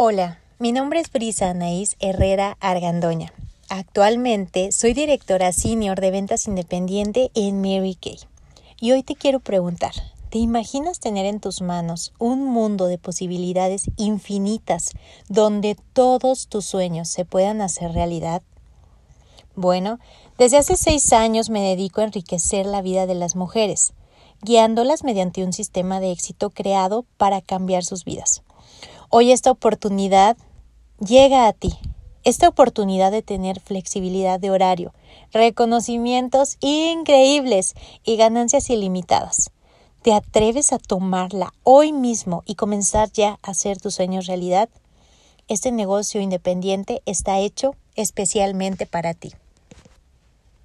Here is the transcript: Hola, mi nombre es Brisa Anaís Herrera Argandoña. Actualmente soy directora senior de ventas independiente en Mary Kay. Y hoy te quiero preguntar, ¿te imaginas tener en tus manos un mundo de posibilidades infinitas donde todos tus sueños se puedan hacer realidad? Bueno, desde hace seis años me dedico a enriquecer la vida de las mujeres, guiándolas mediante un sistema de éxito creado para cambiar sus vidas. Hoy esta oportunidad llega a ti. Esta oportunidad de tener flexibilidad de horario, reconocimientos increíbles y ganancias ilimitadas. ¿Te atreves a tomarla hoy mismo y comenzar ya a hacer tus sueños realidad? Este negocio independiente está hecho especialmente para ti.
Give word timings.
Hola, 0.00 0.38
mi 0.60 0.70
nombre 0.70 1.00
es 1.00 1.10
Brisa 1.10 1.50
Anaís 1.50 1.96
Herrera 1.98 2.56
Argandoña. 2.60 3.32
Actualmente 3.68 4.70
soy 4.70 4.94
directora 4.94 5.52
senior 5.52 6.00
de 6.00 6.12
ventas 6.12 6.46
independiente 6.46 7.32
en 7.34 7.60
Mary 7.60 7.96
Kay. 8.00 8.20
Y 8.78 8.92
hoy 8.92 9.02
te 9.02 9.16
quiero 9.16 9.40
preguntar, 9.40 9.90
¿te 10.30 10.38
imaginas 10.38 11.00
tener 11.00 11.26
en 11.26 11.40
tus 11.40 11.62
manos 11.62 12.12
un 12.20 12.44
mundo 12.44 12.86
de 12.86 12.96
posibilidades 12.96 13.90
infinitas 13.96 14.92
donde 15.28 15.76
todos 15.94 16.46
tus 16.46 16.64
sueños 16.64 17.08
se 17.08 17.24
puedan 17.24 17.60
hacer 17.60 17.90
realidad? 17.90 18.42
Bueno, 19.56 19.98
desde 20.38 20.58
hace 20.58 20.76
seis 20.76 21.12
años 21.12 21.50
me 21.50 21.60
dedico 21.60 22.02
a 22.02 22.04
enriquecer 22.04 22.66
la 22.66 22.82
vida 22.82 23.06
de 23.06 23.16
las 23.16 23.34
mujeres, 23.34 23.94
guiándolas 24.42 25.02
mediante 25.02 25.42
un 25.42 25.52
sistema 25.52 25.98
de 25.98 26.12
éxito 26.12 26.50
creado 26.50 27.04
para 27.16 27.40
cambiar 27.40 27.82
sus 27.82 28.04
vidas. 28.04 28.44
Hoy 29.10 29.32
esta 29.32 29.50
oportunidad 29.50 30.36
llega 31.00 31.46
a 31.46 31.54
ti. 31.54 31.72
Esta 32.24 32.46
oportunidad 32.46 33.10
de 33.10 33.22
tener 33.22 33.58
flexibilidad 33.58 34.38
de 34.38 34.50
horario, 34.50 34.92
reconocimientos 35.32 36.58
increíbles 36.60 37.74
y 38.04 38.16
ganancias 38.16 38.68
ilimitadas. 38.68 39.50
¿Te 40.02 40.12
atreves 40.12 40.74
a 40.74 40.78
tomarla 40.78 41.54
hoy 41.62 41.92
mismo 41.92 42.42
y 42.44 42.56
comenzar 42.56 43.10
ya 43.10 43.38
a 43.42 43.52
hacer 43.52 43.80
tus 43.80 43.94
sueños 43.94 44.26
realidad? 44.26 44.68
Este 45.48 45.72
negocio 45.72 46.20
independiente 46.20 47.00
está 47.06 47.38
hecho 47.38 47.76
especialmente 47.96 48.84
para 48.84 49.14
ti. 49.14 49.32